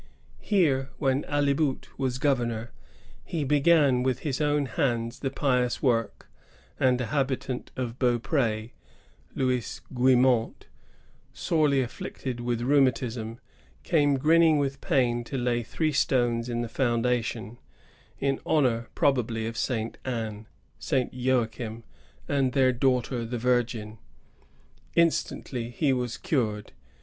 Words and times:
Here, 0.39 0.89
when 0.97 1.25
Ailleboust 1.25 1.89
was 1.99 2.17
governor, 2.17 2.71
he 3.23 3.43
began 3.43 4.01
with 4.01 4.21
his 4.21 4.41
own 4.41 4.65
hands 4.65 5.19
the 5.19 5.29
pious 5.29 5.83
work, 5.83 6.27
and 6.79 6.99
a 6.99 7.05
habitant 7.05 7.69
of 7.75 7.99
Beaupr^, 7.99 8.71
Louis 9.35 9.81
Guimont, 9.93 10.65
sorely 11.33 11.81
afflicted 11.83 12.39
with 12.39 12.61
rheumatism, 12.63 13.39
came 13.83 14.17
grinning 14.17 14.57
with 14.57 14.81
pain 14.81 15.23
to 15.25 15.37
lay 15.37 15.61
three 15.61 15.91
stones 15.91 16.49
in 16.49 16.61
the 16.61 16.67
foundation, 16.67 17.59
in 18.17 18.39
honor 18.43 18.87
probably 18.95 19.45
of 19.45 19.55
Saint 19.55 19.99
Anne, 20.03 20.47
Saint 20.79 21.13
Joachim, 21.13 21.83
and 22.27 22.53
their 22.53 22.73
daughter 22.73 23.23
the 23.23 23.37
Virgin. 23.37 23.99
Instantly 24.95 25.69
he 25.69 25.93
was 25.93 26.17
cured. 26.17 26.71